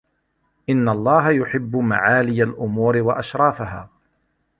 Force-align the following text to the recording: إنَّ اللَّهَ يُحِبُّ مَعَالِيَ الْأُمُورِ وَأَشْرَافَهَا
إنَّ 0.69 0.89
اللَّهَ 0.89 1.29
يُحِبُّ 1.31 1.75
مَعَالِيَ 1.75 2.43
الْأُمُورِ 2.43 2.97
وَأَشْرَافَهَا 3.01 3.89